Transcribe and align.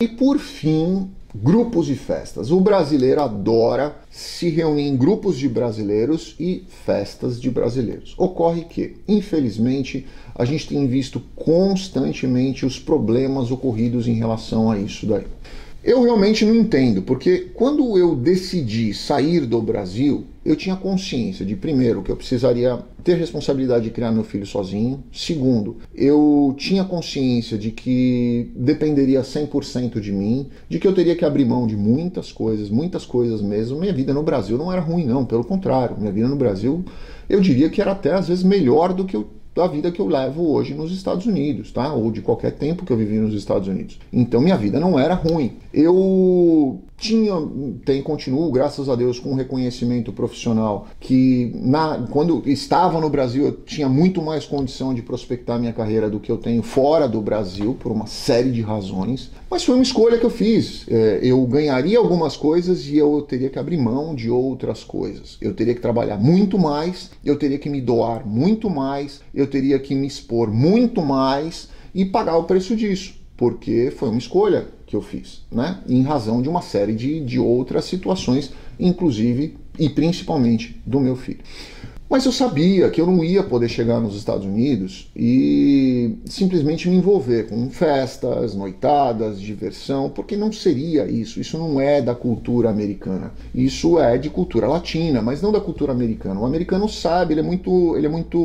E 0.00 0.06
por 0.06 0.38
fim, 0.38 1.10
grupos 1.34 1.90
e 1.90 1.96
festas. 1.96 2.52
O 2.52 2.60
brasileiro 2.60 3.20
adora 3.20 3.96
se 4.08 4.48
reunir 4.48 4.86
em 4.86 4.96
grupos 4.96 5.36
de 5.36 5.48
brasileiros 5.48 6.36
e 6.38 6.62
festas 6.86 7.40
de 7.40 7.50
brasileiros. 7.50 8.14
Ocorre 8.16 8.62
que, 8.62 8.94
infelizmente, 9.08 10.06
a 10.36 10.44
gente 10.44 10.68
tem 10.68 10.86
visto 10.86 11.20
constantemente 11.34 12.64
os 12.64 12.78
problemas 12.78 13.50
ocorridos 13.50 14.06
em 14.06 14.14
relação 14.14 14.70
a 14.70 14.78
isso 14.78 15.04
daí. 15.04 15.26
Eu 15.82 16.02
realmente 16.02 16.44
não 16.44 16.54
entendo, 16.56 17.02
porque 17.02 17.50
quando 17.54 17.96
eu 17.96 18.16
decidi 18.16 18.92
sair 18.92 19.46
do 19.46 19.62
Brasil, 19.62 20.24
eu 20.44 20.56
tinha 20.56 20.74
consciência 20.74 21.46
de, 21.46 21.54
primeiro, 21.54 22.02
que 22.02 22.10
eu 22.10 22.16
precisaria 22.16 22.78
ter 23.04 23.16
responsabilidade 23.16 23.84
de 23.84 23.90
criar 23.90 24.10
meu 24.10 24.24
filho 24.24 24.44
sozinho. 24.44 25.04
Segundo, 25.12 25.76
eu 25.94 26.54
tinha 26.58 26.84
consciência 26.84 27.56
de 27.56 27.70
que 27.70 28.50
dependeria 28.56 29.22
100% 29.22 30.00
de 30.00 30.10
mim, 30.10 30.48
de 30.68 30.80
que 30.80 30.88
eu 30.88 30.94
teria 30.94 31.14
que 31.14 31.24
abrir 31.24 31.44
mão 31.44 31.66
de 31.66 31.76
muitas 31.76 32.32
coisas, 32.32 32.70
muitas 32.70 33.06
coisas 33.06 33.40
mesmo. 33.40 33.78
Minha 33.78 33.92
vida 33.92 34.12
no 34.12 34.22
Brasil 34.22 34.58
não 34.58 34.72
era 34.72 34.80
ruim, 34.80 35.06
não, 35.06 35.24
pelo 35.24 35.44
contrário. 35.44 35.96
Minha 35.96 36.12
vida 36.12 36.28
no 36.28 36.36
Brasil, 36.36 36.84
eu 37.28 37.40
diria 37.40 37.70
que 37.70 37.80
era 37.80 37.92
até 37.92 38.14
às 38.14 38.26
vezes 38.26 38.42
melhor 38.42 38.92
do 38.92 39.04
que 39.04 39.16
eu 39.16 39.28
da 39.58 39.66
vida 39.66 39.90
que 39.90 40.00
eu 40.00 40.06
levo 40.06 40.52
hoje 40.52 40.72
nos 40.72 40.92
Estados 40.92 41.26
Unidos, 41.26 41.72
tá? 41.72 41.92
Ou 41.92 42.12
de 42.12 42.22
qualquer 42.22 42.52
tempo 42.52 42.86
que 42.86 42.92
eu 42.92 42.96
vivi 42.96 43.18
nos 43.18 43.34
Estados 43.34 43.66
Unidos. 43.66 43.98
Então 44.12 44.40
minha 44.40 44.56
vida 44.56 44.78
não 44.78 44.98
era 44.98 45.14
ruim. 45.14 45.56
Eu 45.74 46.80
tinha, 46.98 47.32
tem, 47.84 48.02
continuo, 48.02 48.50
graças 48.50 48.88
a 48.88 48.96
Deus, 48.96 49.20
com 49.20 49.30
um 49.30 49.36
reconhecimento 49.36 50.12
profissional 50.12 50.88
que 50.98 51.52
na, 51.54 52.08
quando 52.10 52.42
estava 52.44 53.00
no 53.00 53.08
Brasil 53.08 53.46
eu 53.46 53.52
tinha 53.52 53.88
muito 53.88 54.20
mais 54.20 54.44
condição 54.44 54.92
de 54.92 55.00
prospectar 55.00 55.60
minha 55.60 55.72
carreira 55.72 56.10
do 56.10 56.18
que 56.18 56.30
eu 56.30 56.36
tenho 56.36 56.60
fora 56.60 57.08
do 57.08 57.20
Brasil, 57.20 57.76
por 57.78 57.92
uma 57.92 58.08
série 58.08 58.50
de 58.50 58.60
razões. 58.62 59.30
Mas 59.48 59.62
foi 59.62 59.76
uma 59.76 59.82
escolha 59.82 60.18
que 60.18 60.26
eu 60.26 60.30
fiz. 60.30 60.86
É, 60.88 61.20
eu 61.22 61.40
ganharia 61.46 61.98
algumas 61.98 62.36
coisas 62.36 62.86
e 62.88 62.98
eu 62.98 63.22
teria 63.22 63.48
que 63.48 63.60
abrir 63.60 63.78
mão 63.78 64.12
de 64.12 64.28
outras 64.28 64.82
coisas. 64.82 65.38
Eu 65.40 65.54
teria 65.54 65.74
que 65.74 65.80
trabalhar 65.80 66.18
muito 66.18 66.58
mais, 66.58 67.12
eu 67.24 67.38
teria 67.38 67.58
que 67.58 67.70
me 67.70 67.80
doar 67.80 68.26
muito 68.26 68.68
mais, 68.68 69.20
eu 69.32 69.46
teria 69.46 69.78
que 69.78 69.94
me 69.94 70.06
expor 70.06 70.50
muito 70.52 71.00
mais 71.00 71.68
e 71.94 72.04
pagar 72.04 72.36
o 72.36 72.44
preço 72.44 72.74
disso, 72.74 73.14
porque 73.36 73.92
foi 73.96 74.08
uma 74.08 74.18
escolha 74.18 74.77
que 74.88 74.96
eu 74.96 75.02
fiz, 75.02 75.42
né? 75.52 75.80
Em 75.86 76.02
razão 76.02 76.40
de 76.40 76.48
uma 76.48 76.62
série 76.62 76.94
de, 76.94 77.20
de 77.20 77.38
outras 77.38 77.84
situações, 77.84 78.50
inclusive 78.80 79.56
e 79.78 79.88
principalmente 79.88 80.80
do 80.84 80.98
meu 80.98 81.14
filho. 81.14 81.40
Mas 82.10 82.24
eu 82.24 82.32
sabia 82.32 82.88
que 82.88 82.98
eu 83.02 83.06
não 83.06 83.22
ia 83.22 83.42
poder 83.42 83.68
chegar 83.68 84.00
nos 84.00 84.16
Estados 84.16 84.46
Unidos 84.46 85.10
e 85.14 86.16
simplesmente 86.24 86.88
me 86.88 86.96
envolver 86.96 87.50
com 87.50 87.68
festas, 87.68 88.54
noitadas, 88.54 89.38
diversão, 89.38 90.08
porque 90.08 90.34
não 90.34 90.50
seria 90.50 91.06
isso. 91.06 91.38
Isso 91.38 91.58
não 91.58 91.78
é 91.78 92.00
da 92.00 92.14
cultura 92.14 92.70
americana. 92.70 93.30
Isso 93.54 93.98
é 93.98 94.16
de 94.16 94.30
cultura 94.30 94.66
latina, 94.66 95.20
mas 95.20 95.42
não 95.42 95.52
da 95.52 95.60
cultura 95.60 95.92
americana. 95.92 96.40
O 96.40 96.46
americano 96.46 96.88
sabe, 96.88 97.34
ele 97.34 97.40
é 97.40 97.44
muito, 97.44 97.94
ele 97.94 98.06
é 98.06 98.10
muito, 98.10 98.38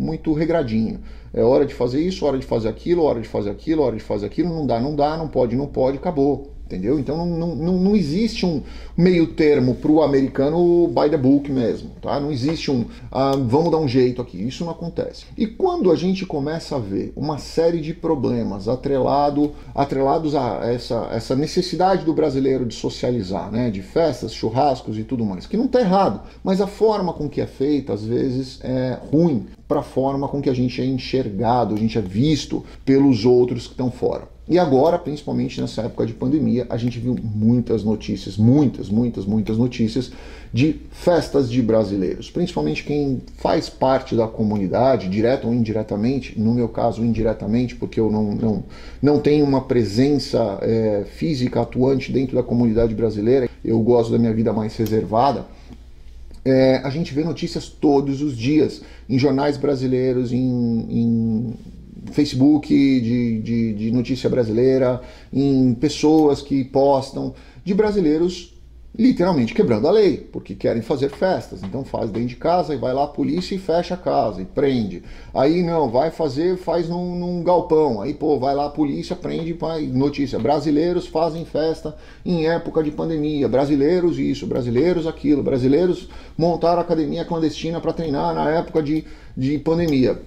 muito 0.00 0.32
regradinho. 0.32 0.98
É 1.32 1.42
hora 1.42 1.64
de 1.64 1.72
fazer 1.72 2.00
isso, 2.00 2.26
hora 2.26 2.38
de 2.38 2.44
fazer 2.44 2.68
aquilo, 2.68 3.04
hora 3.04 3.20
de 3.20 3.28
fazer 3.28 3.50
aquilo, 3.50 3.82
hora 3.82 3.94
de 3.94 4.02
fazer 4.02 4.26
aquilo, 4.26 4.48
não 4.48 4.66
dá, 4.66 4.80
não 4.80 4.96
dá, 4.96 5.16
não 5.16 5.28
pode, 5.28 5.54
não 5.54 5.68
pode, 5.68 5.98
acabou 5.98 6.53
entendeu? 6.66 6.98
Então 6.98 7.24
não, 7.26 7.54
não, 7.54 7.72
não 7.78 7.96
existe 7.96 8.46
um 8.46 8.62
meio 8.96 9.28
termo 9.28 9.74
para 9.74 9.90
o 9.90 10.02
americano 10.02 10.88
by 10.88 11.10
the 11.10 11.16
book 11.16 11.50
mesmo, 11.50 11.90
tá? 12.00 12.18
Não 12.18 12.32
existe 12.32 12.70
um 12.70 12.86
ah, 13.10 13.32
vamos 13.36 13.70
dar 13.70 13.78
um 13.78 13.88
jeito 13.88 14.22
aqui, 14.22 14.42
isso 14.42 14.64
não 14.64 14.72
acontece. 14.72 15.26
E 15.36 15.46
quando 15.46 15.90
a 15.90 15.96
gente 15.96 16.24
começa 16.24 16.76
a 16.76 16.78
ver 16.78 17.12
uma 17.14 17.38
série 17.38 17.80
de 17.80 17.92
problemas 17.92 18.68
atrelado, 18.68 19.52
atrelados 19.74 20.34
a 20.34 20.60
essa, 20.64 21.08
essa 21.12 21.36
necessidade 21.36 22.04
do 22.04 22.14
brasileiro 22.14 22.64
de 22.64 22.74
socializar, 22.74 23.50
né? 23.50 23.70
De 23.70 23.82
festas, 23.82 24.32
churrascos 24.32 24.98
e 24.98 25.04
tudo 25.04 25.24
mais, 25.24 25.46
que 25.46 25.56
não 25.56 25.66
está 25.66 25.80
errado, 25.80 26.22
mas 26.42 26.60
a 26.60 26.66
forma 26.66 27.12
com 27.12 27.28
que 27.28 27.40
é 27.40 27.46
feita 27.46 27.92
às 27.92 28.04
vezes 28.04 28.58
é 28.62 28.98
ruim 29.12 29.46
para 29.66 29.80
a 29.80 29.82
forma 29.82 30.28
com 30.28 30.40
que 30.40 30.50
a 30.50 30.54
gente 30.54 30.80
é 30.80 30.84
enxergado, 30.84 31.74
a 31.74 31.78
gente 31.78 31.96
é 31.98 32.00
visto 32.00 32.64
pelos 32.84 33.24
outros 33.24 33.66
que 33.66 33.72
estão 33.72 33.90
fora. 33.90 34.34
E 34.46 34.58
agora, 34.58 34.98
principalmente 34.98 35.58
nessa 35.58 35.82
época 35.82 36.04
de 36.04 36.12
pandemia, 36.12 36.66
a 36.68 36.76
gente 36.76 36.98
viu 36.98 37.16
muitas 37.22 37.82
notícias, 37.82 38.36
muitas, 38.36 38.90
muitas, 38.90 39.24
muitas 39.24 39.56
notícias 39.56 40.12
de 40.52 40.76
festas 40.90 41.50
de 41.50 41.62
brasileiros, 41.62 42.30
principalmente 42.30 42.84
quem 42.84 43.22
faz 43.38 43.70
parte 43.70 44.14
da 44.14 44.28
comunidade, 44.28 45.08
direto 45.08 45.46
ou 45.46 45.54
indiretamente, 45.54 46.38
no 46.38 46.52
meu 46.52 46.68
caso 46.68 47.02
indiretamente, 47.02 47.74
porque 47.74 47.98
eu 47.98 48.10
não, 48.10 48.34
não, 48.34 48.64
não 49.00 49.18
tenho 49.18 49.46
uma 49.46 49.62
presença 49.62 50.58
é, 50.60 51.04
física 51.16 51.62
atuante 51.62 52.12
dentro 52.12 52.36
da 52.36 52.42
comunidade 52.42 52.94
brasileira, 52.94 53.48
eu 53.64 53.80
gosto 53.80 54.12
da 54.12 54.18
minha 54.18 54.34
vida 54.34 54.52
mais 54.52 54.76
reservada. 54.76 55.46
É, 56.44 56.76
a 56.84 56.90
gente 56.90 57.14
vê 57.14 57.24
notícias 57.24 57.68
todos 57.68 58.20
os 58.20 58.36
dias 58.36 58.82
em 59.08 59.18
jornais 59.18 59.56
brasileiros, 59.56 60.32
em, 60.32 60.86
em 60.90 61.54
Facebook 62.12 62.68
de, 62.68 63.40
de, 63.40 63.74
de 63.74 63.90
notícia 63.90 64.28
brasileira, 64.28 65.00
em 65.32 65.74
pessoas 65.74 66.42
que 66.42 66.64
postam, 66.64 67.34
de 67.64 67.72
brasileiros 67.72 68.53
literalmente 68.96 69.52
quebrando 69.52 69.88
a 69.88 69.90
lei, 69.90 70.16
porque 70.16 70.54
querem 70.54 70.80
fazer 70.80 71.10
festas. 71.10 71.62
Então 71.62 71.84
faz 71.84 72.10
dentro 72.10 72.28
de 72.28 72.36
casa 72.36 72.74
e 72.74 72.76
vai 72.76 72.94
lá 72.94 73.04
a 73.04 73.08
polícia 73.08 73.54
e 73.54 73.58
fecha 73.58 73.94
a 73.94 73.96
casa 73.96 74.40
e 74.40 74.44
prende. 74.44 75.02
Aí 75.34 75.62
não, 75.62 75.90
vai 75.90 76.10
fazer, 76.10 76.56
faz 76.56 76.88
num, 76.88 77.16
num 77.16 77.42
galpão. 77.42 78.00
Aí 78.00 78.14
pô, 78.14 78.38
vai 78.38 78.54
lá 78.54 78.66
a 78.66 78.70
polícia, 78.70 79.16
prende, 79.16 79.56
notícia. 79.92 80.38
Brasileiros 80.38 81.08
fazem 81.08 81.44
festa 81.44 81.96
em 82.24 82.46
época 82.46 82.82
de 82.82 82.92
pandemia. 82.92 83.48
Brasileiros 83.48 84.18
isso, 84.18 84.46
brasileiros 84.46 85.06
aquilo. 85.06 85.42
Brasileiros 85.42 86.08
montaram 86.38 86.80
academia 86.80 87.24
clandestina 87.24 87.80
para 87.80 87.92
treinar 87.92 88.32
na 88.32 88.48
época 88.48 88.80
de, 88.80 89.04
de 89.36 89.58
pandemia. 89.58 90.20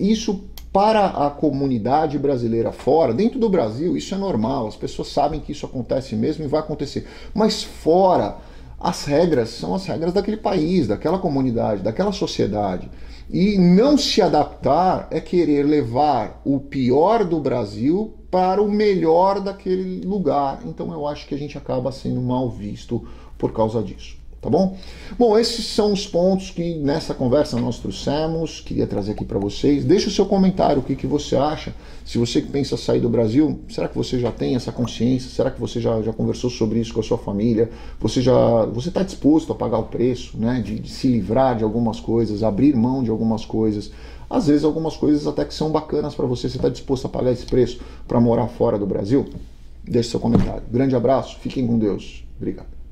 Isso 0.00 0.44
para 0.74 1.06
a 1.06 1.30
comunidade 1.30 2.18
brasileira 2.18 2.72
fora, 2.72 3.14
dentro 3.14 3.38
do 3.38 3.48
Brasil, 3.48 3.96
isso 3.96 4.12
é 4.12 4.18
normal, 4.18 4.66
as 4.66 4.74
pessoas 4.74 5.06
sabem 5.06 5.38
que 5.38 5.52
isso 5.52 5.64
acontece 5.64 6.16
mesmo 6.16 6.44
e 6.44 6.48
vai 6.48 6.58
acontecer. 6.58 7.06
Mas 7.32 7.62
fora, 7.62 8.38
as 8.80 9.04
regras 9.04 9.50
são 9.50 9.72
as 9.72 9.86
regras 9.86 10.12
daquele 10.12 10.36
país, 10.36 10.88
daquela 10.88 11.20
comunidade, 11.20 11.80
daquela 11.80 12.10
sociedade. 12.10 12.90
E 13.30 13.56
não 13.56 13.96
se 13.96 14.20
adaptar 14.20 15.06
é 15.12 15.20
querer 15.20 15.62
levar 15.62 16.42
o 16.44 16.58
pior 16.58 17.24
do 17.24 17.38
Brasil 17.38 18.12
para 18.28 18.60
o 18.60 18.68
melhor 18.68 19.38
daquele 19.38 20.04
lugar. 20.04 20.58
Então 20.64 20.92
eu 20.92 21.06
acho 21.06 21.28
que 21.28 21.36
a 21.36 21.38
gente 21.38 21.56
acaba 21.56 21.92
sendo 21.92 22.20
mal 22.20 22.50
visto 22.50 23.06
por 23.38 23.52
causa 23.52 23.80
disso 23.80 24.23
tá 24.44 24.50
bom? 24.50 24.76
Bom, 25.18 25.38
esses 25.38 25.64
são 25.64 25.90
os 25.90 26.06
pontos 26.06 26.50
que 26.50 26.74
nessa 26.74 27.14
conversa 27.14 27.58
nós 27.58 27.78
trouxemos, 27.78 28.60
queria 28.60 28.86
trazer 28.86 29.12
aqui 29.12 29.24
para 29.24 29.38
vocês. 29.38 29.84
Deixa 29.84 30.08
o 30.08 30.10
seu 30.10 30.26
comentário, 30.26 30.80
o 30.80 30.84
que, 30.84 30.94
que 30.94 31.06
você 31.06 31.34
acha. 31.34 31.74
Se 32.04 32.18
você 32.18 32.42
pensa 32.42 32.76
sair 32.76 33.00
do 33.00 33.08
Brasil, 33.08 33.60
será 33.70 33.88
que 33.88 33.96
você 33.96 34.20
já 34.20 34.30
tem 34.30 34.54
essa 34.54 34.70
consciência? 34.70 35.30
Será 35.30 35.50
que 35.50 35.58
você 35.58 35.80
já, 35.80 36.02
já 36.02 36.12
conversou 36.12 36.50
sobre 36.50 36.78
isso 36.78 36.92
com 36.92 37.00
a 37.00 37.02
sua 37.02 37.16
família? 37.16 37.70
Você 37.98 38.20
já 38.20 38.66
você 38.66 38.90
está 38.90 39.02
disposto 39.02 39.50
a 39.50 39.54
pagar 39.54 39.78
o 39.78 39.84
preço, 39.84 40.36
né? 40.36 40.60
De, 40.62 40.78
de 40.78 40.90
se 40.90 41.08
livrar 41.08 41.56
de 41.56 41.64
algumas 41.64 41.98
coisas, 41.98 42.42
abrir 42.42 42.76
mão 42.76 43.02
de 43.02 43.08
algumas 43.08 43.46
coisas. 43.46 43.90
Às 44.28 44.48
vezes 44.48 44.64
algumas 44.64 44.94
coisas 44.94 45.26
até 45.26 45.44
que 45.46 45.54
são 45.54 45.70
bacanas 45.70 46.14
para 46.14 46.26
você. 46.26 46.50
Você 46.50 46.56
está 46.56 46.68
disposto 46.68 47.06
a 47.06 47.08
pagar 47.08 47.32
esse 47.32 47.46
preço 47.46 47.80
para 48.06 48.20
morar 48.20 48.48
fora 48.48 48.78
do 48.78 48.84
Brasil? 48.84 49.26
Deixe 49.82 50.10
seu 50.10 50.20
comentário. 50.20 50.62
Grande 50.70 50.94
abraço, 50.94 51.38
fiquem 51.40 51.66
com 51.66 51.78
Deus. 51.78 52.24
Obrigado. 52.36 52.83